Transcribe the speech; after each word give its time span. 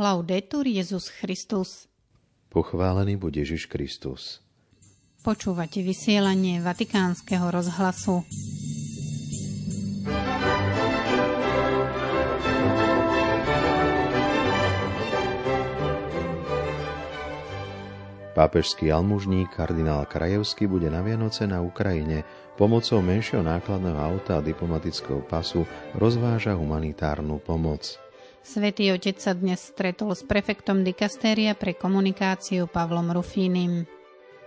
Laudetur 0.00 0.64
Jezus 0.64 1.12
Christus. 1.12 1.84
Pochválený 2.48 3.20
bude 3.20 3.44
Ježiš 3.44 3.68
Kristus. 3.68 4.40
Počúvate 5.20 5.84
vysielanie 5.84 6.56
Vatikánskeho 6.64 7.52
rozhlasu. 7.52 8.24
Pápežský 18.32 18.88
almužník 18.88 19.52
kardinál 19.52 20.08
Krajevský 20.08 20.64
bude 20.64 20.88
na 20.88 21.04
Vianoce 21.04 21.44
na 21.44 21.60
Ukrajine 21.60 22.24
pomocou 22.56 23.04
menšieho 23.04 23.44
nákladného 23.44 24.00
auta 24.00 24.40
a 24.40 24.44
diplomatického 24.44 25.20
pasu 25.28 25.68
rozváža 25.92 26.56
humanitárnu 26.56 27.36
pomoc. 27.44 28.00
Svetý 28.40 28.88
otec 28.96 29.20
sa 29.20 29.36
dnes 29.36 29.60
stretol 29.60 30.16
s 30.16 30.24
prefektom 30.24 30.80
dikastéria 30.80 31.52
pre 31.52 31.76
komunikáciu 31.76 32.64
Pavlom 32.66 33.12
Rufínim. 33.12 33.84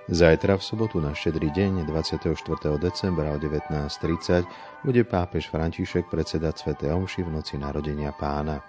Zajtra 0.10 0.60
v 0.60 0.64
sobotu 0.66 1.00
na 1.00 1.16
štedrý 1.16 1.48
deň 1.54 1.88
24. 1.88 2.36
decembra 2.82 3.32
o 3.32 3.40
19.30 3.40 4.84
bude 4.84 5.08
pápež 5.08 5.48
František 5.48 6.12
predsedať 6.12 6.68
Sv. 6.68 6.76
Omši 6.92 7.24
v 7.24 7.30
noci 7.32 7.56
narodenia 7.56 8.12
pána. 8.12 8.60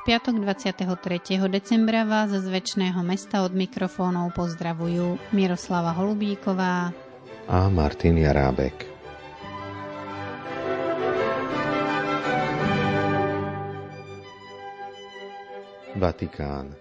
V 0.00 0.08
piatok 0.08 0.40
23. 0.40 0.88
decembra 1.52 2.08
vás 2.08 2.32
z 2.32 2.46
väčšného 2.48 3.04
mesta 3.04 3.44
od 3.44 3.52
mikrofónov 3.52 4.32
pozdravujú 4.32 5.36
Miroslava 5.36 5.92
Holubíková 5.92 6.94
a 7.50 7.66
Martin 7.66 8.14
Jarábek. 8.14 8.99
Vatikán. 16.00 16.72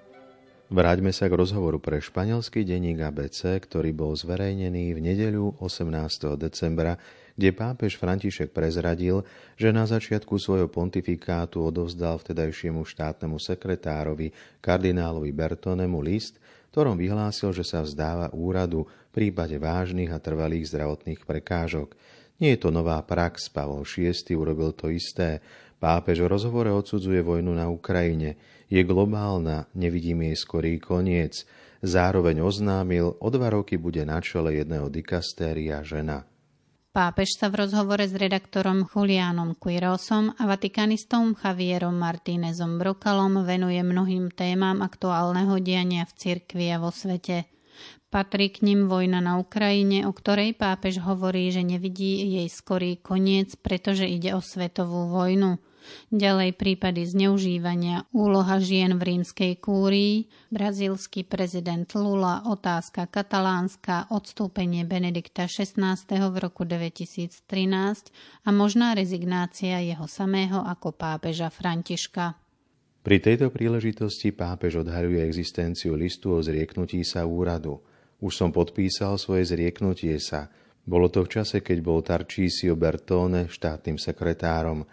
Vráťme 0.72 1.12
sa 1.12 1.28
k 1.28 1.36
rozhovoru 1.36 1.76
pre 1.76 2.00
španielský 2.00 2.64
denník 2.64 3.04
ABC, 3.04 3.60
ktorý 3.60 3.92
bol 3.92 4.16
zverejnený 4.16 4.96
v 4.96 5.00
nedeľu 5.04 5.60
18. 5.60 6.40
decembra, 6.40 6.96
kde 7.36 7.52
pápež 7.52 8.00
František 8.00 8.56
prezradil, 8.56 9.28
že 9.60 9.76
na 9.76 9.84
začiatku 9.84 10.40
svojho 10.40 10.72
pontifikátu 10.72 11.60
odovzdal 11.60 12.16
vtedajšiemu 12.16 12.88
štátnemu 12.88 13.36
sekretárovi 13.44 14.32
kardinálovi 14.64 15.36
Bertonemu 15.36 16.00
list, 16.00 16.40
ktorom 16.72 16.96
vyhlásil, 16.96 17.52
že 17.52 17.68
sa 17.68 17.84
vzdáva 17.84 18.32
úradu 18.32 18.88
v 18.88 19.12
prípade 19.12 19.60
vážnych 19.60 20.16
a 20.16 20.24
trvalých 20.24 20.72
zdravotných 20.72 21.28
prekážok. 21.28 21.92
Nie 22.40 22.56
je 22.56 22.64
to 22.64 22.72
nová 22.72 23.04
prax, 23.04 23.52
Pavol 23.52 23.84
VI 23.84 24.16
urobil 24.32 24.72
to 24.72 24.88
isté. 24.88 25.44
Pápež 25.76 26.24
v 26.24 26.32
rozhovore 26.32 26.72
odsudzuje 26.72 27.20
vojnu 27.20 27.52
na 27.52 27.68
Ukrajine 27.68 28.59
je 28.70 28.82
globálna, 28.86 29.66
nevidím 29.74 30.30
jej 30.30 30.38
skorý 30.38 30.78
koniec. 30.78 31.44
Zároveň 31.82 32.46
oznámil, 32.46 33.18
o 33.18 33.28
dva 33.34 33.50
roky 33.50 33.82
bude 33.82 34.06
na 34.06 34.22
čele 34.22 34.62
jedného 34.62 34.88
dikastéria 34.94 35.82
žena. 35.82 36.30
Pápež 36.90 37.38
sa 37.38 37.54
v 37.54 37.66
rozhovore 37.66 38.02
s 38.02 38.18
redaktorom 38.18 38.90
Julianom 38.90 39.54
Quirosom 39.58 40.34
a 40.36 40.44
vatikanistom 40.50 41.38
Javierom 41.38 41.94
Martínezom 41.94 42.82
Brokalom 42.82 43.46
venuje 43.46 43.80
mnohým 43.86 44.34
témam 44.34 44.82
aktuálneho 44.82 45.62
diania 45.62 46.04
v 46.10 46.14
cirkvi 46.18 46.74
a 46.74 46.82
vo 46.82 46.90
svete. 46.90 47.46
Patrí 48.10 48.50
k 48.50 48.66
ním 48.66 48.90
vojna 48.90 49.22
na 49.22 49.38
Ukrajine, 49.38 50.10
o 50.10 50.12
ktorej 50.12 50.58
pápež 50.58 50.98
hovorí, 51.06 51.54
že 51.54 51.62
nevidí 51.62 52.26
jej 52.26 52.50
skorý 52.50 52.98
koniec, 52.98 53.54
pretože 53.62 54.10
ide 54.10 54.34
o 54.34 54.42
svetovú 54.42 55.14
vojnu– 55.14 55.58
Ďalej 56.10 56.58
prípady 56.58 57.06
zneužívania, 57.06 58.08
úloha 58.16 58.58
žien 58.58 58.98
v 58.98 59.16
rímskej 59.16 59.62
kúrii, 59.62 60.28
brazílsky 60.50 61.26
prezident 61.26 61.90
Lula, 61.94 62.46
otázka 62.50 63.10
katalánska, 63.10 64.10
odstúpenie 64.14 64.86
Benedikta 64.86 65.46
XVI. 65.46 66.00
v 66.08 66.36
roku 66.40 66.66
2013 66.66 67.42
a 68.46 68.50
možná 68.50 68.98
rezignácia 68.98 69.80
jeho 69.82 70.06
samého 70.10 70.62
ako 70.66 70.96
pápeža 70.96 71.54
Františka. 71.54 72.38
Pri 73.00 73.24
tejto 73.24 73.48
príležitosti 73.48 74.36
pápež 74.36 74.84
odhaľuje 74.84 75.24
existenciu 75.24 75.96
listu 75.96 76.36
o 76.36 76.44
zrieknutí 76.44 77.00
sa 77.08 77.24
úradu. 77.24 77.80
Už 78.20 78.36
som 78.36 78.52
podpísal 78.52 79.16
svoje 79.16 79.48
zrieknutie 79.48 80.20
sa. 80.20 80.52
Bolo 80.84 81.08
to 81.08 81.24
v 81.24 81.40
čase, 81.40 81.64
keď 81.64 81.78
bol 81.80 82.04
Tarčísio 82.04 82.76
Bertone 82.76 83.48
štátnym 83.48 83.96
sekretárom. 83.96 84.84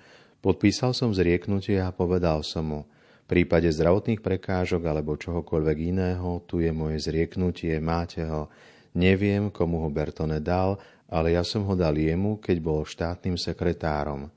Podpísal 0.45 0.93
som 0.93 1.11
zrieknutie 1.11 1.81
a 1.81 1.91
povedal 1.91 2.45
som 2.45 2.65
mu, 2.65 2.81
v 3.27 3.43
prípade 3.43 3.67
zdravotných 3.67 4.23
prekážok 4.23 4.87
alebo 4.87 5.19
čohokoľvek 5.19 5.79
iného, 5.91 6.47
tu 6.47 6.63
je 6.63 6.71
moje 6.71 7.03
zrieknutie, 7.03 7.75
máte 7.83 8.23
ho. 8.23 8.47
Neviem, 8.95 9.51
komu 9.51 9.83
ho 9.83 9.91
Bertone 9.91 10.39
dal, 10.39 10.79
ale 11.11 11.35
ja 11.35 11.43
som 11.43 11.67
ho 11.67 11.75
dal 11.75 11.99
jemu, 11.99 12.39
keď 12.39 12.57
bol 12.63 12.87
štátnym 12.87 13.35
sekretárom. 13.35 14.31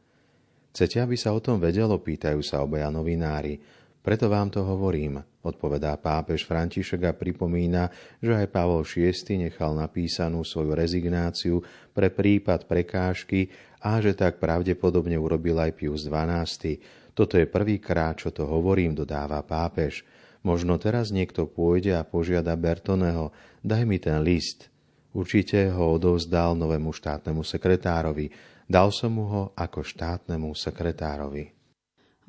Chcete, 0.73 1.01
aby 1.01 1.13
sa 1.13 1.37
o 1.37 1.39
tom 1.41 1.61
vedelo, 1.61 2.01
pýtajú 2.01 2.41
sa 2.41 2.66
obaja 2.66 2.89
novinári. 2.89 3.61
Preto 3.99 4.25
vám 4.25 4.49
to 4.49 4.66
hovorím, 4.66 5.21
odpovedá 5.45 5.93
pápež 5.99 6.47
František 6.49 7.03
a 7.09 7.13
pripomína, 7.13 7.91
že 8.17 8.31
aj 8.31 8.47
Pavol 8.49 8.81
VI 8.81 9.13
nechal 9.37 9.75
napísanú 9.75 10.41
svoju 10.41 10.73
rezignáciu 10.73 11.61
pre 11.93 12.09
prípad 12.09 12.66
prekážky 12.66 13.53
a 13.79 14.03
že 14.03 14.16
tak 14.16 14.44
pravdepodobne 14.44 15.16
urobil 15.16 15.59
aj 15.59 15.75
Pius 15.75 16.07
XII. 16.07 16.79
Toto 17.16 17.35
je 17.35 17.47
prvýkrát, 17.47 18.16
čo 18.16 18.31
to 18.31 18.47
hovorím, 18.47 18.95
dodáva 18.95 19.44
pápež. 19.44 20.03
Možno 20.40 20.79
teraz 20.79 21.12
niekto 21.12 21.47
pôjde 21.51 22.00
a 22.00 22.07
požiada 22.07 22.56
Bertoneho, 22.56 23.35
daj 23.59 23.84
mi 23.84 24.00
ten 24.00 24.23
list. 24.23 24.72
Určite 25.12 25.67
ho 25.73 26.00
odovzdal 26.00 26.56
novému 26.56 26.95
štátnemu 26.95 27.44
sekretárovi. 27.44 28.31
Dal 28.69 28.94
som 28.94 29.17
mu 29.17 29.25
ho 29.28 29.44
ako 29.57 29.84
štátnemu 29.84 30.53
sekretárovi. 30.53 31.59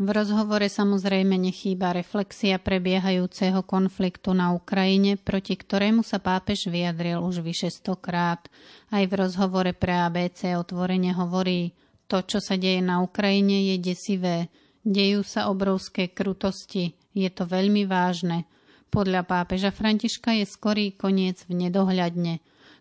V 0.00 0.08
rozhovore 0.08 0.64
samozrejme 0.64 1.36
nechýba 1.36 1.92
reflexia 1.92 2.56
prebiehajúceho 2.56 3.60
konfliktu 3.68 4.32
na 4.32 4.56
Ukrajine, 4.56 5.20
proti 5.20 5.60
ktorému 5.60 6.00
sa 6.00 6.16
pápež 6.16 6.72
vyjadril 6.72 7.20
už 7.20 7.44
vyše 7.44 7.68
stokrát. 7.68 8.40
Aj 8.88 9.04
v 9.04 9.12
rozhovore 9.12 9.76
pre 9.76 9.92
ABC 9.92 10.56
otvorene 10.56 11.12
hovorí, 11.12 11.76
to, 12.08 12.24
čo 12.24 12.40
sa 12.40 12.56
deje 12.56 12.80
na 12.80 13.04
Ukrajine, 13.04 13.76
je 13.76 13.92
desivé. 13.92 14.48
Dejú 14.80 15.20
sa 15.20 15.52
obrovské 15.52 16.08
krutosti. 16.08 16.96
Je 17.12 17.28
to 17.28 17.44
veľmi 17.44 17.84
vážne. 17.84 18.48
Podľa 18.88 19.28
pápeža 19.28 19.68
Františka 19.68 20.32
je 20.32 20.48
skorý 20.48 20.96
koniec 20.96 21.44
v 21.44 21.68
nedohľadne. 21.68 22.40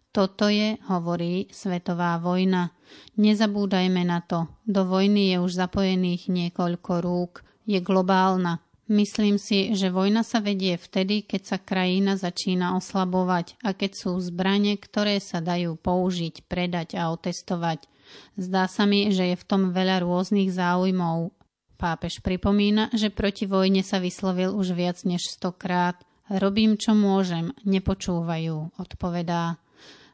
Toto 0.10 0.50
je, 0.50 0.74
hovorí, 0.90 1.54
svetová 1.54 2.18
vojna. 2.18 2.74
Nezabúdajme 3.22 4.02
na 4.02 4.26
to. 4.26 4.50
Do 4.66 4.90
vojny 4.90 5.34
je 5.34 5.38
už 5.38 5.54
zapojených 5.54 6.34
niekoľko 6.34 6.92
rúk. 7.06 7.46
Je 7.70 7.78
globálna. 7.78 8.66
Myslím 8.90 9.38
si, 9.38 9.78
že 9.78 9.94
vojna 9.94 10.26
sa 10.26 10.42
vedie 10.42 10.74
vtedy, 10.74 11.22
keď 11.22 11.42
sa 11.46 11.58
krajina 11.62 12.18
začína 12.18 12.74
oslabovať 12.74 13.62
a 13.62 13.78
keď 13.78 13.92
sú 13.94 14.18
zbranie, 14.18 14.82
ktoré 14.82 15.22
sa 15.22 15.46
dajú 15.46 15.78
použiť, 15.78 16.42
predať 16.50 16.98
a 16.98 17.14
otestovať. 17.14 17.86
Zdá 18.34 18.66
sa 18.66 18.90
mi, 18.90 19.14
že 19.14 19.30
je 19.30 19.38
v 19.38 19.46
tom 19.46 19.70
veľa 19.70 20.02
rôznych 20.02 20.50
záujmov. 20.50 21.30
Pápež 21.78 22.26
pripomína, 22.26 22.90
že 22.98 23.14
proti 23.14 23.46
vojne 23.46 23.86
sa 23.86 24.02
vyslovil 24.02 24.58
už 24.58 24.74
viac 24.74 25.06
než 25.06 25.22
stokrát. 25.30 26.02
Robím, 26.26 26.74
čo 26.74 26.98
môžem, 26.98 27.54
nepočúvajú, 27.70 28.74
odpovedá 28.82 29.62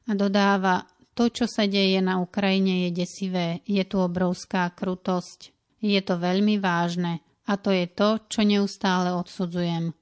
a 0.05 0.11
dodáva, 0.13 0.85
to, 1.15 1.31
čo 1.31 1.47
sa 1.47 1.63
deje 1.65 2.03
na 2.03 2.19
Ukrajine, 2.19 2.87
je 2.87 3.05
desivé, 3.05 3.63
je 3.63 3.81
tu 3.87 3.97
obrovská 4.03 4.67
krutosť. 4.75 5.55
Je 5.79 6.01
to 6.03 6.19
veľmi 6.19 6.59
vážne 6.59 7.23
a 7.45 7.55
to 7.55 7.71
je 7.71 7.85
to, 7.87 8.19
čo 8.27 8.41
neustále 8.43 9.13
odsudzujem. 9.13 9.93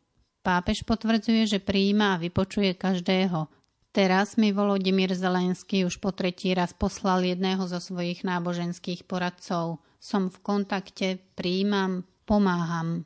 Pápež 0.43 0.83
potvrdzuje, 0.83 1.47
že 1.47 1.59
prijíma 1.63 2.17
a 2.17 2.21
vypočuje 2.21 2.75
každého. 2.75 3.47
Teraz 3.93 4.35
mi 4.41 4.49
Volodymyr 4.49 5.13
Zelenský 5.13 5.85
už 5.85 6.01
po 6.01 6.09
tretí 6.11 6.51
raz 6.51 6.73
poslal 6.73 7.23
jedného 7.23 7.63
zo 7.69 7.77
svojich 7.77 8.25
náboženských 8.25 9.05
poradcov. 9.05 9.79
Som 10.01 10.33
v 10.33 10.37
kontakte, 10.41 11.21
prijímam, 11.37 12.03
pomáham. 12.25 13.05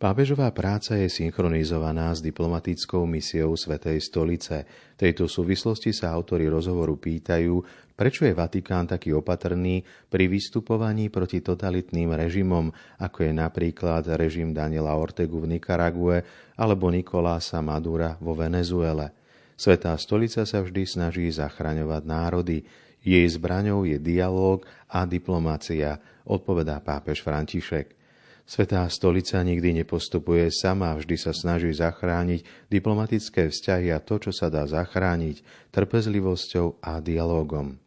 Pápežová 0.00 0.48
práca 0.56 0.96
je 0.96 1.12
synchronizovaná 1.12 2.08
s 2.16 2.24
diplomatickou 2.24 3.04
misiou 3.04 3.52
Svetej 3.52 4.00
stolice. 4.00 4.64
V 4.96 5.04
tejto 5.04 5.28
súvislosti 5.28 5.92
sa 5.92 6.16
autori 6.16 6.48
rozhovoru 6.48 6.96
pýtajú, 6.96 7.60
prečo 8.00 8.24
je 8.24 8.32
Vatikán 8.32 8.88
taký 8.88 9.12
opatrný 9.12 9.84
pri 10.08 10.24
vystupovaní 10.24 11.12
proti 11.12 11.44
totalitným 11.44 12.16
režimom, 12.16 12.72
ako 12.96 13.28
je 13.28 13.32
napríklad 13.36 14.08
režim 14.16 14.56
Daniela 14.56 14.96
Ortegu 14.96 15.36
v 15.36 15.60
Nikarague 15.60 16.24
alebo 16.56 16.88
Nikolása 16.88 17.60
Madura 17.60 18.16
vo 18.24 18.32
Venezuele. 18.32 19.12
Svetá 19.52 19.92
stolica 20.00 20.48
sa 20.48 20.64
vždy 20.64 20.88
snaží 20.88 21.28
zachraňovať 21.28 22.02
národy. 22.08 22.64
Jej 23.04 23.36
zbraňou 23.36 23.84
je 23.84 24.00
dialóg 24.00 24.64
a 24.88 25.04
diplomácia, 25.04 26.00
odpovedá 26.24 26.80
pápež 26.80 27.20
František. 27.20 28.00
Svetá 28.44 28.84
stolica 28.90 29.40
nikdy 29.40 29.82
nepostupuje 29.84 30.50
sama, 30.50 30.96
vždy 30.98 31.16
sa 31.16 31.32
snaží 31.32 31.70
zachrániť 31.72 32.70
diplomatické 32.70 33.48
vzťahy 33.48 33.94
a 33.94 34.02
to, 34.02 34.18
čo 34.18 34.30
sa 34.34 34.50
dá 34.50 34.66
zachrániť, 34.66 35.70
trpezlivosťou 35.70 36.82
a 36.82 36.98
dialogom. 36.98 37.78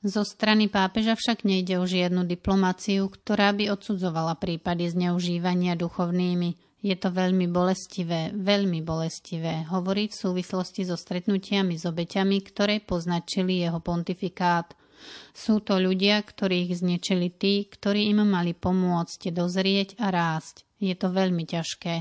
Zo 0.00 0.24
strany 0.24 0.72
pápeža 0.72 1.12
však 1.12 1.44
nejde 1.44 1.76
o 1.76 1.84
žiadnu 1.84 2.24
diplomáciu, 2.24 3.04
ktorá 3.12 3.52
by 3.52 3.68
odsudzovala 3.76 4.40
prípady 4.40 4.88
zneužívania 4.88 5.76
duchovnými. 5.76 6.56
Je 6.80 6.96
to 6.96 7.12
veľmi 7.12 7.44
bolestivé, 7.52 8.32
veľmi 8.32 8.80
bolestivé, 8.80 9.68
hovorí 9.68 10.08
v 10.08 10.16
súvislosti 10.16 10.88
so 10.88 10.96
stretnutiami 10.96 11.76
s 11.76 11.84
obeťami, 11.84 12.40
ktoré 12.40 12.80
poznačili 12.80 13.60
jeho 13.60 13.84
pontifikát. 13.84 14.72
Sú 15.30 15.62
to 15.62 15.78
ľudia, 15.78 16.20
ktorých 16.20 16.76
znečili 16.76 17.30
tí, 17.30 17.66
ktorí 17.66 18.10
im 18.12 18.26
mali 18.26 18.52
pomôcť 18.52 19.30
dozrieť 19.32 19.96
a 20.02 20.12
rásť. 20.12 20.66
Je 20.80 20.96
to 20.96 21.12
veľmi 21.12 21.44
ťažké. 21.44 21.94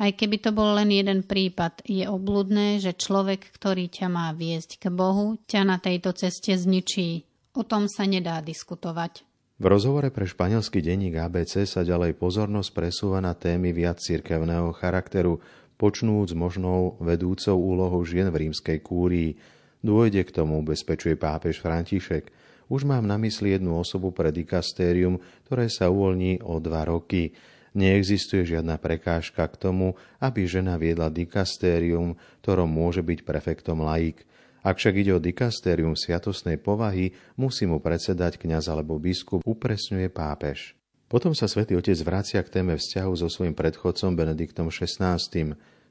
Aj 0.00 0.10
keby 0.14 0.40
to 0.40 0.50
bol 0.54 0.78
len 0.78 0.88
jeden 0.88 1.26
prípad, 1.26 1.84
je 1.84 2.06
obludné, 2.08 2.80
že 2.80 2.96
človek, 2.96 3.52
ktorý 3.52 3.90
ťa 3.90 4.06
má 4.08 4.30
viesť 4.32 4.80
k 4.80 4.84
Bohu, 4.88 5.36
ťa 5.44 5.60
na 5.66 5.76
tejto 5.82 6.14
ceste 6.14 6.54
zničí. 6.54 7.26
O 7.54 7.62
tom 7.62 7.86
sa 7.86 8.08
nedá 8.08 8.40
diskutovať. 8.40 9.22
V 9.54 9.66
rozhovore 9.70 10.10
pre 10.10 10.26
španielský 10.26 10.82
denník 10.82 11.14
ABC 11.14 11.62
sa 11.62 11.86
ďalej 11.86 12.18
pozornosť 12.18 12.70
presúva 12.74 13.22
na 13.22 13.38
témy 13.38 13.70
viac 13.70 14.02
cirkevného 14.02 14.74
charakteru, 14.74 15.38
počnúc 15.78 16.34
možnou 16.34 16.98
vedúcou 16.98 17.54
úlohou 17.54 18.02
žien 18.02 18.30
v 18.34 18.46
rímskej 18.46 18.82
kúrii, 18.82 19.38
Dôjde 19.84 20.24
k 20.24 20.32
tomu, 20.32 20.64
bezpečuje 20.64 21.12
pápež 21.12 21.60
František. 21.60 22.32
Už 22.72 22.88
mám 22.88 23.04
na 23.04 23.20
mysli 23.20 23.52
jednu 23.52 23.76
osobu 23.76 24.16
pre 24.16 24.32
dikastérium, 24.32 25.20
ktoré 25.44 25.68
sa 25.68 25.92
uvoľní 25.92 26.40
o 26.40 26.56
dva 26.56 26.88
roky. 26.88 27.36
Neexistuje 27.76 28.48
žiadna 28.48 28.80
prekážka 28.80 29.44
k 29.44 29.60
tomu, 29.60 30.00
aby 30.24 30.48
žena 30.48 30.80
viedla 30.80 31.12
dikastérium, 31.12 32.16
ktorom 32.40 32.64
môže 32.64 33.04
byť 33.04 33.28
prefektom 33.28 33.84
laik. 33.84 34.24
Ak 34.64 34.80
však 34.80 35.04
ide 35.04 35.12
o 35.12 35.20
dikastérium 35.20 35.92
sviatosnej 35.92 36.56
povahy, 36.56 37.12
musí 37.36 37.68
mu 37.68 37.76
predsedať 37.76 38.40
kňaz 38.40 38.72
alebo 38.72 38.96
biskup, 38.96 39.44
upresňuje 39.44 40.08
pápež. 40.08 40.72
Potom 41.12 41.36
sa 41.36 41.44
svätý 41.44 41.76
Otec 41.76 42.00
vracia 42.00 42.40
k 42.40 42.48
téme 42.48 42.80
vzťahu 42.80 43.12
so 43.20 43.28
svojím 43.28 43.52
predchodcom 43.52 44.16
Benediktom 44.16 44.72
XVI 44.72 45.20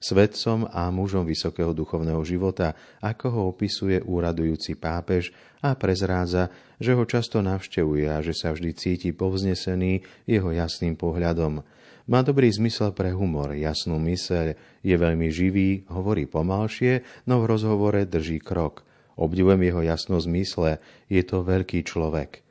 svedcom 0.04 0.68
a 0.68 0.92
mužom 0.92 1.24
vysokého 1.24 1.72
duchovného 1.72 2.20
života, 2.28 2.76
ako 3.00 3.26
ho 3.32 3.42
opisuje 3.56 4.04
úradujúci 4.04 4.76
pápež 4.76 5.32
a 5.64 5.80
prezrádza, 5.80 6.52
že 6.76 6.92
ho 6.92 7.08
často 7.08 7.40
navštevuje 7.40 8.12
a 8.12 8.20
že 8.20 8.36
sa 8.36 8.52
vždy 8.52 8.76
cíti 8.76 9.10
povznesený 9.16 10.04
jeho 10.28 10.52
jasným 10.52 11.00
pohľadom. 11.00 11.64
Má 12.04 12.20
dobrý 12.20 12.52
zmysel 12.52 12.92
pre 12.92 13.16
humor, 13.16 13.56
jasnú 13.56 13.96
myseľ, 13.96 14.60
je 14.84 14.96
veľmi 15.00 15.32
živý, 15.32 15.88
hovorí 15.88 16.28
pomalšie, 16.28 17.24
no 17.32 17.40
v 17.40 17.48
rozhovore 17.48 18.04
drží 18.04 18.44
krok. 18.44 18.84
Obdivujem 19.16 19.64
jeho 19.72 19.82
jasnosť 19.88 20.28
mysle, 20.36 20.72
je 21.08 21.24
to 21.24 21.48
veľký 21.48 21.88
človek. 21.88 22.44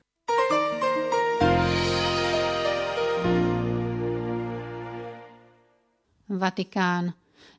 Vatikán. 6.32 7.12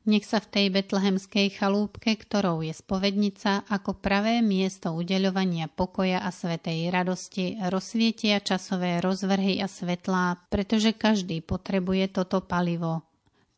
Nech 0.04 0.28
sa 0.28 0.44
v 0.44 0.52
tej 0.52 0.66
betlehemskej 0.68 1.56
chalúbke, 1.56 2.20
ktorou 2.20 2.60
je 2.60 2.76
spovednica, 2.76 3.64
ako 3.72 4.04
pravé 4.04 4.44
miesto 4.44 4.92
udeľovania 4.92 5.72
pokoja 5.72 6.20
a 6.20 6.28
svetej 6.28 6.92
radosti, 6.92 7.56
rozsvietia 7.72 8.44
časové 8.44 9.00
rozvrhy 9.00 9.64
a 9.64 9.72
svetlá, 9.72 10.44
pretože 10.52 10.92
každý 10.92 11.40
potrebuje 11.40 12.20
toto 12.20 12.44
palivo. 12.44 13.08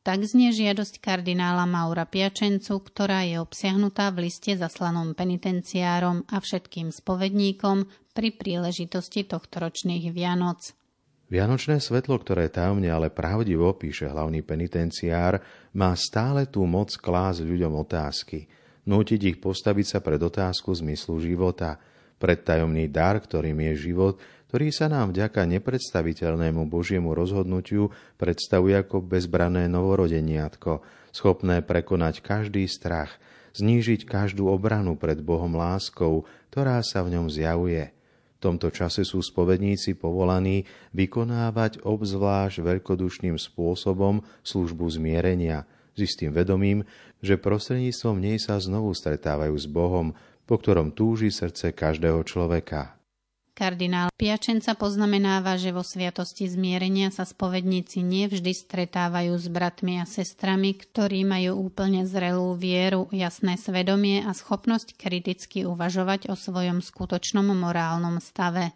Tak 0.06 0.21
znie 0.21 0.53
žiadosť 0.53 1.01
kardinála 1.01 1.65
Maura 1.65 2.06
Piačencu, 2.06 2.77
ktorá 2.77 3.25
je 3.25 3.41
obsiahnutá 3.41 4.13
v 4.13 4.30
liste 4.30 4.53
zaslanom 4.53 5.18
penitenciárom 5.18 6.30
a 6.30 6.38
všetkým 6.38 6.94
spovedníkom 6.94 7.89
pri 8.13 8.30
príležitosti 8.38 9.25
tohtoročných 9.25 10.13
Vianoc. 10.13 10.77
Vianočné 11.25 11.81
svetlo, 11.81 12.22
ktoré 12.22 12.54
tajomne, 12.54 12.86
ale 12.86 13.10
pravdivo 13.10 13.74
píše 13.74 14.06
hlavný 14.06 14.45
penitenciár, 14.45 15.42
má 15.74 15.89
stále 15.98 16.45
tú 16.45 16.62
moc 16.69 16.94
klásť 16.94 17.42
ľuďom 17.42 17.74
otázky, 17.81 18.45
nútiť 18.86 19.33
ich 19.33 19.38
postaviť 19.42 19.86
sa 19.89 20.00
pred 20.06 20.22
otázku 20.22 20.69
zmyslu 20.69 21.18
života, 21.18 21.81
pred 22.22 22.45
tajomný 22.45 22.86
dar, 22.94 23.18
ktorým 23.18 23.57
je 23.74 23.89
život, 23.89 24.22
ktorý 24.54 24.69
sa 24.69 24.86
nám 24.86 25.18
vďaka 25.18 25.50
nepredstaviteľnému 25.50 26.69
Božiemu 26.69 27.18
rozhodnutiu 27.18 27.89
predstavuje 28.22 28.77
ako 28.77 29.01
bezbrané 29.01 29.66
novorodeniatko, 29.66 30.86
schopné 31.10 31.66
prekonať 31.66 32.22
každý 32.22 32.69
strach, 32.69 33.18
znížiť 33.57 34.06
každú 34.06 34.45
obranu 34.45 34.94
pred 34.94 35.18
Bohom 35.25 35.57
láskou, 35.57 36.30
ktorá 36.54 36.86
sa 36.86 37.01
v 37.01 37.18
ňom 37.18 37.33
zjavuje– 37.33 37.89
tomto 38.41 38.71
čase 38.71 39.07
sú 39.07 39.23
spovedníci 39.23 39.95
povolaní 39.95 40.67
vykonávať 40.91 41.83
obzvlášť 41.83 42.63
veľkodušným 42.63 43.39
spôsobom 43.39 44.25
službu 44.43 44.85
zmierenia, 44.91 45.63
s 45.95 46.11
istým 46.11 46.35
vedomím, 46.35 46.83
že 47.23 47.39
prostredníctvom 47.39 48.19
nej 48.19 48.37
sa 48.37 48.59
znovu 48.59 48.91
stretávajú 48.91 49.55
s 49.55 49.67
Bohom, 49.69 50.11
po 50.45 50.59
ktorom 50.59 50.93
túži 50.93 51.31
srdce 51.31 51.71
každého 51.71 52.21
človeka. 52.27 52.99
Kardinál 53.55 54.11
Piačenca 54.19 54.75
poznamenáva, 54.75 55.55
že 55.55 55.71
vo 55.71 55.79
sviatosti 55.79 56.43
zmierenia 56.43 57.07
sa 57.07 57.23
spovedníci 57.23 58.03
nevždy 58.03 58.51
stretávajú 58.51 59.31
s 59.31 59.47
bratmi 59.47 60.03
a 60.03 60.05
sestrami, 60.05 60.75
ktorí 60.75 61.23
majú 61.23 61.71
úplne 61.71 62.03
zrelú 62.03 62.59
vieru, 62.59 63.07
jasné 63.15 63.55
svedomie 63.55 64.27
a 64.27 64.35
schopnosť 64.35 64.99
kriticky 64.99 65.63
uvažovať 65.63 66.27
o 66.27 66.35
svojom 66.35 66.83
skutočnom 66.83 67.47
morálnom 67.55 68.19
stave. 68.19 68.75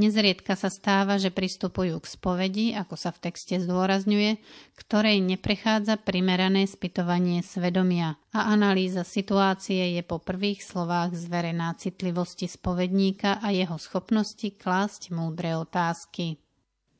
Nezriedka 0.00 0.56
sa 0.56 0.72
stáva, 0.72 1.20
že 1.20 1.28
pristupujú 1.28 2.00
k 2.00 2.06
spovedi, 2.08 2.72
ako 2.72 2.96
sa 2.96 3.12
v 3.12 3.28
texte 3.28 3.60
zdôrazňuje, 3.60 4.40
ktorej 4.80 5.20
neprechádza 5.20 6.00
primerané 6.00 6.64
spytovanie 6.64 7.44
svedomia 7.44 8.16
a 8.32 8.48
analýza 8.48 9.04
situácie 9.04 10.00
je 10.00 10.00
po 10.00 10.16
prvých 10.16 10.64
slovách 10.64 11.20
zverená 11.20 11.76
citlivosti 11.76 12.48
spovedníka 12.48 13.44
a 13.44 13.52
jeho 13.52 13.76
schopnosti 13.76 14.48
klásť 14.56 15.12
múdre 15.12 15.52
otázky. 15.60 16.40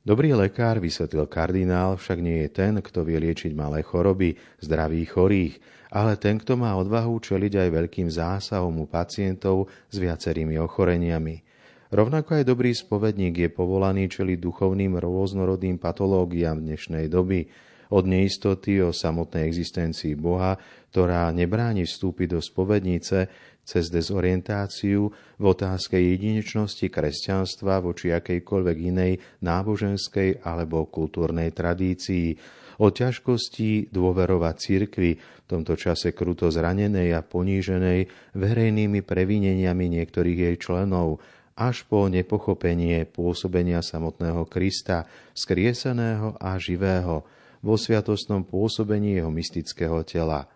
Dobrý 0.04 0.36
lekár, 0.36 0.76
vysvetlil 0.76 1.24
kardinál, 1.24 1.96
však 1.96 2.20
nie 2.20 2.44
je 2.44 2.50
ten, 2.52 2.84
kto 2.84 3.00
vie 3.00 3.16
liečiť 3.16 3.56
malé 3.56 3.80
choroby, 3.80 4.36
zdravých 4.60 5.08
chorých, 5.08 5.54
ale 5.88 6.20
ten, 6.20 6.36
kto 6.36 6.52
má 6.60 6.76
odvahu 6.76 7.16
čeliť 7.16 7.64
aj 7.64 7.68
veľkým 7.80 8.08
zásahom 8.12 8.76
u 8.76 8.84
pacientov 8.84 9.72
s 9.88 9.96
viacerými 9.96 10.60
ochoreniami– 10.60 11.36
Rovnako 11.90 12.38
aj 12.38 12.44
dobrý 12.46 12.70
spovedník 12.70 13.34
je 13.34 13.48
povolaný 13.50 14.06
čeli 14.06 14.38
duchovným 14.38 14.94
rôznorodným 15.02 15.82
patológiám 15.82 16.62
dnešnej 16.62 17.10
doby, 17.10 17.50
od 17.90 18.06
neistoty 18.06 18.78
o 18.78 18.94
samotnej 18.94 19.50
existencii 19.50 20.14
Boha, 20.14 20.54
ktorá 20.94 21.34
nebráni 21.34 21.82
vstúpiť 21.82 22.28
do 22.30 22.38
spovednice, 22.38 23.26
cez 23.66 23.90
dezorientáciu 23.90 25.10
v 25.10 25.44
otázke 25.44 25.98
jedinečnosti 25.98 26.86
kresťanstva 26.86 27.82
voči 27.82 28.14
akejkoľvek 28.14 28.76
inej 28.78 29.12
náboženskej 29.42 30.46
alebo 30.46 30.86
kultúrnej 30.86 31.50
tradícii, 31.50 32.38
o 32.80 32.94
ťažkosti 32.94 33.90
dôverovať 33.90 34.54
cirkvi, 34.56 35.10
v 35.18 35.46
tomto 35.50 35.74
čase 35.74 36.14
kruto 36.14 36.54
zranenej 36.54 37.18
a 37.18 37.26
poníženej 37.26 38.06
verejnými 38.38 39.02
previneniami 39.02 39.90
niektorých 39.90 40.38
jej 40.46 40.56
členov, 40.56 41.18
až 41.56 41.84
po 41.86 42.06
nepochopenie 42.06 43.06
pôsobenia 43.08 43.82
samotného 43.84 44.46
Krista, 44.46 45.06
skrieseného 45.34 46.36
a 46.40 46.56
živého, 46.56 47.26
vo 47.60 47.76
sviatostnom 47.76 48.44
pôsobení 48.44 49.20
jeho 49.20 49.28
mystického 49.28 50.00
tela. 50.08 50.48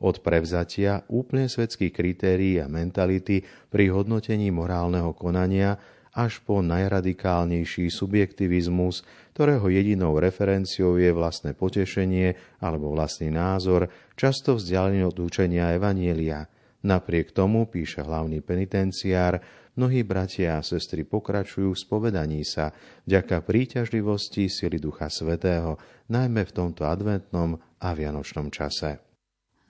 Od 0.00 0.16
prevzatia 0.24 1.04
úplne 1.12 1.48
svetských 1.48 1.92
kritérií 1.92 2.60
a 2.60 2.68
mentality 2.68 3.44
pri 3.68 3.92
hodnotení 3.92 4.48
morálneho 4.48 5.12
konania 5.12 5.76
až 6.10 6.42
po 6.42 6.58
najradikálnejší 6.64 7.86
subjektivizmus, 7.92 9.06
ktorého 9.36 9.70
jedinou 9.70 10.18
referenciou 10.18 10.98
je 10.98 11.12
vlastné 11.14 11.54
potešenie 11.54 12.60
alebo 12.64 12.90
vlastný 12.90 13.30
názor, 13.30 13.88
často 14.18 14.58
vzdialený 14.58 15.06
od 15.06 15.16
učenia 15.20 15.76
Evanielia. 15.76 16.50
Napriek 16.80 17.36
tomu, 17.36 17.68
píše 17.68 18.00
hlavný 18.00 18.40
penitenciár, 18.40 19.38
Mnohí 19.78 20.02
bratia 20.02 20.58
a 20.58 20.66
sestry 20.66 21.06
pokračujú 21.06 21.70
v 21.70 21.82
spovedaní 21.82 22.42
sa 22.42 22.74
vďaka 23.06 23.46
príťažlivosti 23.46 24.50
sily 24.50 24.82
Ducha 24.82 25.06
Svetého, 25.06 25.78
najmä 26.10 26.42
v 26.42 26.54
tomto 26.54 26.82
adventnom 26.90 27.54
a 27.78 27.88
vianočnom 27.94 28.50
čase. 28.50 28.98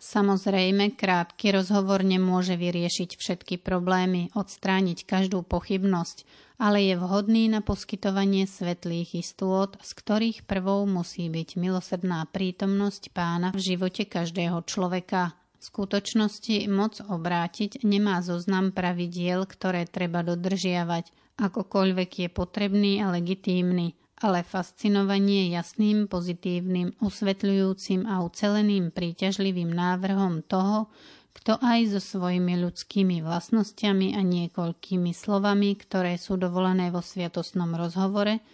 Samozrejme, 0.01 0.97
krátky 0.97 1.53
rozhovor 1.53 2.01
nemôže 2.01 2.57
vyriešiť 2.57 3.21
všetky 3.21 3.61
problémy, 3.61 4.33
odstrániť 4.33 5.05
každú 5.05 5.45
pochybnosť, 5.45 6.25
ale 6.57 6.89
je 6.89 6.97
vhodný 6.97 7.53
na 7.53 7.61
poskytovanie 7.61 8.49
svetlých 8.49 9.21
istôt, 9.21 9.77
z 9.77 9.91
ktorých 9.93 10.49
prvou 10.49 10.89
musí 10.89 11.29
byť 11.29 11.61
milosrdná 11.61 12.25
prítomnosť 12.33 13.13
pána 13.13 13.53
v 13.53 13.61
živote 13.61 14.09
každého 14.09 14.65
človeka. 14.65 15.37
V 15.61 15.63
skutočnosti 15.69 16.65
moc 16.73 17.05
obrátiť 17.05 17.85
nemá 17.85 18.25
zoznam 18.25 18.73
pravidiel, 18.73 19.45
ktoré 19.45 19.85
treba 19.85 20.25
dodržiavať, 20.25 21.37
akokoľvek 21.37 22.11
je 22.25 22.29
potrebný 22.33 23.05
a 23.05 23.13
legitímny 23.13 24.01
ale 24.21 24.45
fascinovanie 24.45 25.49
jasným, 25.49 26.05
pozitívnym, 26.05 27.01
osvetľujúcim 27.01 28.05
a 28.05 28.21
uceleným 28.21 28.93
príťažlivým 28.93 29.73
návrhom 29.73 30.45
toho, 30.45 30.93
kto 31.33 31.57
aj 31.57 31.97
so 31.97 32.01
svojimi 32.03 32.61
ľudskými 32.61 33.25
vlastnosťami 33.25 34.13
a 34.13 34.21
niekoľkými 34.21 35.13
slovami, 35.17 35.73
ktoré 35.79 36.21
sú 36.21 36.37
dovolené 36.37 36.93
vo 36.93 37.01
sviatosnom 37.01 37.73
rozhovore, 37.81 38.45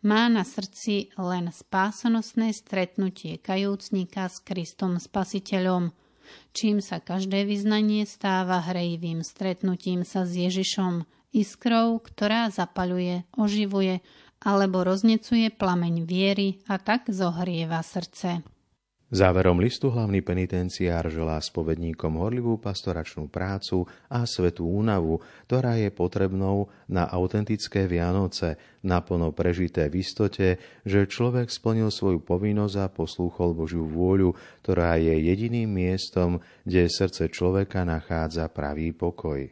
má 0.00 0.24
na 0.32 0.40
srdci 0.40 1.12
len 1.20 1.52
spásonosné 1.52 2.56
stretnutie 2.56 3.36
kajúcnika 3.36 4.24
s 4.32 4.40
Kristom 4.40 4.96
Spasiteľom, 4.96 5.92
čím 6.52 6.82
sa 6.84 7.00
každé 7.00 7.46
vyznanie 7.48 8.04
stáva 8.04 8.62
hrejivým 8.66 9.24
stretnutím 9.24 10.02
sa 10.04 10.26
s 10.26 10.34
Ježišom, 10.34 11.06
iskrou, 11.30 12.02
ktorá 12.02 12.50
zapaľuje, 12.50 13.26
oživuje 13.38 14.02
alebo 14.40 14.82
roznecuje 14.82 15.52
plameň 15.52 16.08
viery 16.08 16.64
a 16.66 16.80
tak 16.80 17.12
zohrieva 17.12 17.84
srdce. 17.84 18.40
Záverom 19.10 19.58
listu 19.58 19.90
hlavný 19.90 20.22
penitenciár 20.22 21.10
želá 21.10 21.42
spovedníkom 21.42 22.14
horlivú 22.14 22.62
pastoračnú 22.62 23.26
prácu 23.26 23.82
a 24.06 24.22
svetú 24.22 24.70
únavu, 24.70 25.18
ktorá 25.50 25.74
je 25.82 25.90
potrebnou 25.90 26.70
na 26.86 27.10
autentické 27.10 27.90
Vianoce, 27.90 28.54
naplno 28.86 29.34
prežité 29.34 29.90
v 29.90 30.06
istote, 30.06 30.62
že 30.86 31.10
človek 31.10 31.50
splnil 31.50 31.90
svoju 31.90 32.22
povinnosť 32.22 32.76
a 32.78 32.86
poslúchol 32.86 33.50
Božiu 33.50 33.82
vôľu, 33.82 34.30
ktorá 34.62 34.94
je 34.94 35.10
jediným 35.26 35.66
miestom, 35.66 36.38
kde 36.62 36.86
srdce 36.86 37.34
človeka 37.34 37.82
nachádza 37.82 38.46
pravý 38.46 38.94
pokoj. 38.94 39.42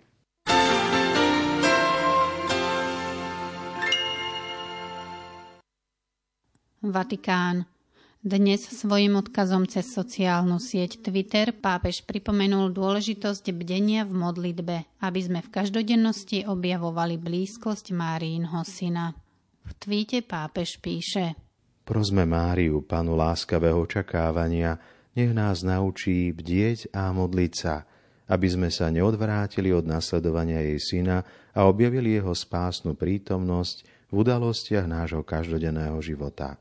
Vatikán. 6.78 7.77
Dnes 8.18 8.66
svojim 8.66 9.14
odkazom 9.14 9.62
cez 9.70 9.94
sociálnu 9.94 10.58
sieť 10.58 11.06
Twitter 11.06 11.54
pápež 11.54 12.02
pripomenul 12.02 12.74
dôležitosť 12.74 13.54
bdenia 13.54 14.02
v 14.02 14.10
modlitbe, 14.10 14.76
aby 14.98 15.20
sme 15.22 15.38
v 15.38 15.52
každodennosti 15.54 16.42
objavovali 16.42 17.14
blízkosť 17.14 17.94
Márínho 17.94 18.58
syna. 18.66 19.14
V 19.62 19.70
tweete 19.78 20.26
pápež 20.26 20.82
píše 20.82 21.38
Prosme 21.86 22.26
Máriu, 22.26 22.82
panu 22.82 23.14
láskavého 23.14 23.86
očakávania, 23.86 24.82
nech 25.14 25.30
nás 25.30 25.62
naučí 25.62 26.34
bdieť 26.34 26.90
a 26.90 27.14
modliť 27.14 27.52
sa, 27.54 27.86
aby 28.34 28.50
sme 28.50 28.68
sa 28.74 28.90
neodvrátili 28.90 29.70
od 29.70 29.86
nasledovania 29.86 30.58
jej 30.66 30.82
syna 30.82 31.22
a 31.54 31.70
objavili 31.70 32.18
jeho 32.18 32.34
spásnu 32.34 32.98
prítomnosť 32.98 34.10
v 34.10 34.14
udalostiach 34.26 34.90
nášho 34.90 35.22
každodenného 35.22 36.02
života. 36.02 36.58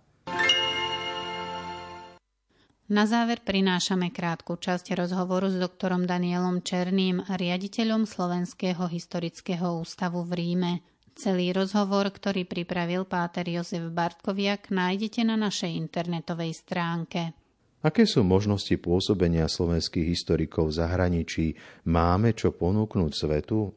Na 2.88 3.04
záver 3.04 3.44
prinášame 3.44 4.16
krátku 4.16 4.56
časť 4.56 4.96
rozhovoru 4.96 5.52
s 5.52 5.60
doktorom 5.60 6.08
Danielom 6.08 6.64
Černým, 6.64 7.20
riaditeľom 7.20 8.08
Slovenského 8.08 8.88
historického 8.88 9.84
ústavu 9.84 10.24
v 10.24 10.32
Ríme. 10.40 10.72
Celý 11.12 11.52
rozhovor, 11.52 12.08
ktorý 12.08 12.48
pripravil 12.48 13.04
páter 13.04 13.44
Jozef 13.52 13.92
Bartkoviak, 13.92 14.72
nájdete 14.72 15.28
na 15.28 15.36
našej 15.36 15.68
internetovej 15.76 16.56
stránke. 16.56 17.36
Aké 17.84 18.08
sú 18.08 18.24
možnosti 18.24 18.72
pôsobenia 18.80 19.52
slovenských 19.52 20.08
historikov 20.08 20.72
v 20.72 20.80
zahraničí? 20.80 21.46
Máme 21.92 22.40
čo 22.40 22.56
ponúknuť 22.56 23.12
svetu? 23.12 23.76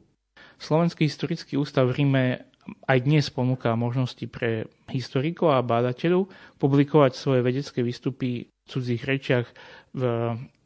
Slovenský 0.55 1.11
historický 1.11 1.59
ústav 1.59 1.91
v 1.91 1.99
Ríme 1.99 2.23
aj 2.87 2.97
dnes 3.03 3.27
ponúka 3.27 3.75
možnosti 3.75 4.23
pre 4.31 4.71
historikov 4.87 5.51
a 5.51 5.59
bádateľov 5.59 6.31
publikovať 6.61 7.11
svoje 7.17 7.43
vedecké 7.43 7.83
výstupy 7.83 8.50
cudzích 8.67 9.03
rečiach 9.05 9.47
v 9.95 10.01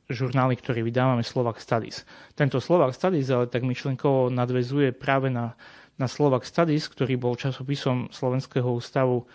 žurnáli, 0.09 0.53
ktorý 0.57 0.85
vydávame 0.85 1.25
Slovak 1.25 1.57
Studies. 1.57 2.05
Tento 2.37 2.61
Slovak 2.61 2.93
Studies 2.93 3.29
ale 3.33 3.49
tak 3.49 3.65
myšlenkovo 3.65 4.29
nadvezuje 4.29 4.93
práve 4.93 5.33
na, 5.33 5.57
na 5.97 6.05
Slovak 6.05 6.45
Studies, 6.45 6.85
ktorý 6.85 7.17
bol 7.17 7.33
časopisom 7.33 8.13
Slovenského 8.13 8.69
ústavu 8.69 9.25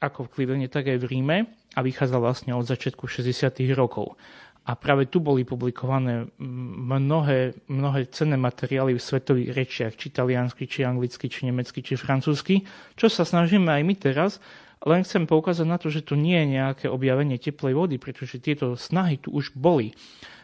ako 0.00 0.26
v 0.26 0.32
Clevelande, 0.32 0.72
tak 0.72 0.88
aj 0.88 0.98
v 1.02 1.08
Ríme 1.10 1.38
a 1.76 1.80
vychádzal 1.82 2.20
vlastne 2.22 2.52
od 2.56 2.64
začiatku 2.64 3.04
60. 3.04 3.52
rokov. 3.76 4.16
A 4.68 4.76
práve 4.76 5.08
tu 5.08 5.18
boli 5.24 5.42
publikované 5.42 6.28
mnohé, 6.38 7.56
mnohé 7.66 8.06
cenné 8.12 8.36
materiály 8.36 8.94
v 8.94 9.02
svetových 9.02 9.50
rečiach, 9.56 9.92
či 9.96 10.12
taliansky, 10.12 10.68
či 10.68 10.84
anglicky, 10.84 11.26
či 11.26 11.48
nemecky, 11.48 11.80
či 11.80 11.96
francúzsky, 11.96 12.68
čo 12.94 13.08
sa 13.08 13.24
snažíme 13.24 13.66
aj 13.66 13.82
my 13.82 13.94
teraz 13.96 14.38
len 14.80 15.04
chcem 15.04 15.28
poukázať 15.28 15.66
na 15.68 15.76
to, 15.76 15.92
že 15.92 16.04
to 16.06 16.16
nie 16.16 16.40
je 16.40 16.60
nejaké 16.60 16.86
objavenie 16.88 17.36
teplej 17.36 17.76
vody, 17.76 17.96
pretože 18.00 18.40
tieto 18.40 18.72
snahy 18.76 19.20
tu 19.20 19.28
už 19.32 19.52
boli. 19.52 19.92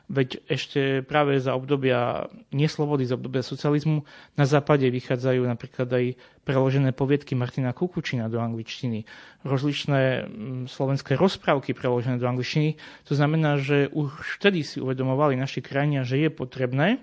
Veď 0.06 0.38
ešte 0.46 1.02
práve 1.02 1.34
za 1.42 1.50
obdobia 1.58 2.30
neslobody, 2.54 3.02
za 3.02 3.18
obdobia 3.18 3.42
socializmu 3.42 4.06
na 4.38 4.46
západe 4.46 4.86
vychádzajú 4.86 5.42
napríklad 5.42 5.90
aj 5.90 6.04
preložené 6.46 6.94
poviedky 6.94 7.34
Martina 7.34 7.74
Kukučina 7.74 8.30
do 8.30 8.38
angličtiny, 8.38 9.02
rozličné 9.42 10.30
mm, 10.30 10.70
slovenské 10.70 11.18
rozprávky 11.18 11.74
preložené 11.74 12.22
do 12.22 12.30
angličtiny. 12.30 12.78
To 13.10 13.18
znamená, 13.18 13.58
že 13.58 13.90
už 13.90 14.38
vtedy 14.38 14.62
si 14.62 14.78
uvedomovali 14.78 15.34
naši 15.34 15.58
krajania, 15.58 16.06
že 16.06 16.22
je 16.22 16.30
potrebné 16.30 17.02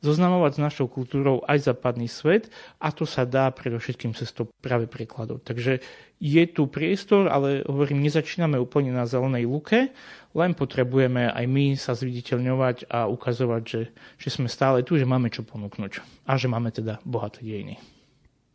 zoznamovať 0.00 0.52
s 0.56 0.60
našou 0.60 0.86
kultúrou 0.88 1.44
aj 1.44 1.72
západný 1.72 2.08
svet 2.08 2.48
a 2.80 2.88
to 2.92 3.04
sa 3.04 3.28
dá 3.28 3.48
predovšetkým 3.52 4.16
cestou 4.16 4.48
práve 4.60 4.88
prekladov. 4.88 5.44
Takže 5.44 5.80
je 6.20 6.44
tu 6.52 6.68
priestor, 6.68 7.28
ale 7.32 7.64
hovorím, 7.64 8.04
nezačíname 8.04 8.60
úplne 8.60 8.92
na 8.92 9.08
zelenej 9.08 9.48
luke, 9.48 9.92
len 10.36 10.52
potrebujeme 10.52 11.32
aj 11.32 11.44
my 11.48 11.76
sa 11.76 11.96
zviditeľňovať 11.96 12.92
a 12.92 13.08
ukazovať, 13.08 13.62
že, 13.64 13.82
že 14.20 14.28
sme 14.28 14.48
stále 14.48 14.84
tu, 14.84 15.00
že 15.00 15.08
máme 15.08 15.32
čo 15.32 15.44
ponúknuť 15.44 16.24
a 16.28 16.32
že 16.36 16.48
máme 16.48 16.72
teda 16.72 17.00
bohaté 17.04 17.44
dejiny. 17.44 17.80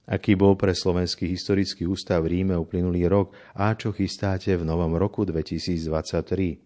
Aký 0.05 0.37
bol 0.37 0.53
pre 0.53 0.69
Slovenský 0.77 1.25
historický 1.25 1.89
ústav 1.89 2.21
v 2.21 2.37
Ríme 2.37 2.53
uplynulý 2.53 3.09
rok 3.09 3.33
a 3.57 3.73
čo 3.73 3.89
chystáte 3.89 4.53
v 4.53 4.61
novom 4.61 4.93
roku 4.93 5.25
2023? 5.25 6.61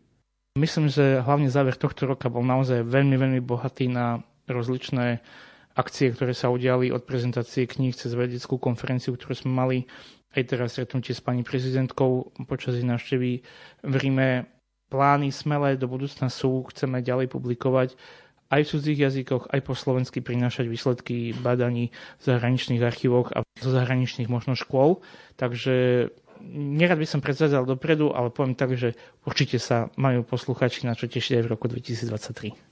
Myslím, 0.60 0.92
že 0.92 1.24
hlavne 1.24 1.48
záver 1.48 1.80
tohto 1.80 2.04
roka 2.04 2.28
bol 2.28 2.44
naozaj 2.44 2.84
veľmi, 2.84 3.16
veľmi 3.16 3.40
bohatý 3.40 3.88
na 3.88 4.20
rozličné 4.52 5.22
akcie, 5.78 6.12
ktoré 6.12 6.36
sa 6.36 6.52
udiali 6.52 6.92
od 6.92 7.06
prezentácie 7.08 7.70
kníh 7.70 7.96
cez 7.96 8.12
vedeckú 8.12 8.60
konferenciu, 8.60 9.16
ktorú 9.16 9.34
sme 9.34 9.52
mali 9.54 9.78
aj 10.36 10.44
teraz 10.46 10.78
stretnutie 10.78 11.16
s 11.16 11.24
pani 11.24 11.42
prezidentkou 11.42 12.36
počas 12.46 12.78
jej 12.78 12.86
návštevy 12.86 13.42
v 13.86 13.94
Ríme. 13.96 14.46
Plány 14.90 15.30
smelé 15.30 15.78
do 15.78 15.86
budúcna 15.86 16.34
sú, 16.34 16.66
chceme 16.74 17.06
ďalej 17.06 17.30
publikovať 17.30 17.94
aj 18.50 18.62
v 18.66 18.72
cudzích 18.74 19.00
jazykoch, 19.06 19.54
aj 19.54 19.62
po 19.62 19.78
slovensky 19.78 20.26
prinášať 20.26 20.66
výsledky 20.66 21.38
badaní 21.38 21.94
v 22.18 22.24
zahraničných 22.26 22.82
archívoch 22.82 23.30
a 23.30 23.46
zo 23.62 23.70
zahraničných 23.70 24.26
možno 24.26 24.58
škôl. 24.58 25.06
Takže 25.38 26.10
nerad 26.50 26.98
by 26.98 27.06
som 27.06 27.22
predsádzal 27.22 27.70
dopredu, 27.70 28.10
ale 28.10 28.34
poviem 28.34 28.58
tak, 28.58 28.74
že 28.74 28.98
určite 29.22 29.62
sa 29.62 29.94
majú 30.02 30.26
posluchači 30.26 30.90
na 30.90 30.98
čo 30.98 31.06
tešiť 31.06 31.38
aj 31.38 31.44
v 31.46 31.52
roku 31.54 31.70
2023. 31.70 32.69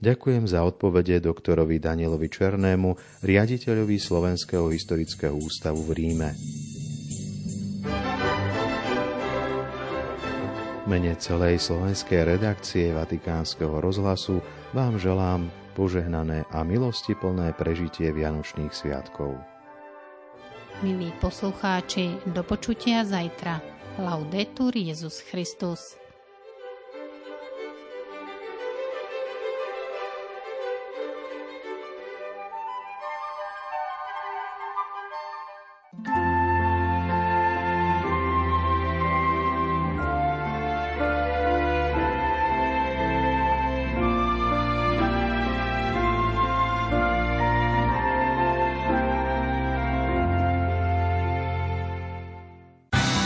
Ďakujem 0.00 0.48
za 0.48 0.64
odpovede 0.64 1.20
doktorovi 1.20 1.76
Danielovi 1.76 2.32
Černému, 2.32 3.20
riaditeľovi 3.20 3.96
Slovenského 4.00 4.72
historického 4.72 5.36
ústavu 5.36 5.84
v 5.86 5.92
Ríme. 5.92 6.30
mene 10.90 11.14
celej 11.22 11.62
slovenskej 11.62 12.34
redakcie 12.34 12.90
Vatikánskeho 12.90 13.78
rozhlasu 13.78 14.42
vám 14.74 14.98
želám 14.98 15.46
požehnané 15.78 16.42
a 16.50 16.66
milostiplné 16.66 17.54
prežitie 17.54 18.10
Vianočných 18.10 18.74
sviatkov. 18.74 19.38
Milí 20.82 21.14
poslucháči, 21.22 22.18
do 22.34 22.42
počutia 22.42 23.06
zajtra. 23.06 23.62
Laudetur 24.02 24.74
Jezus 24.74 25.22
Christus. 25.30 25.94